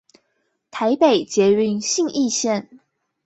[0.71, 2.79] 台北捷運信義線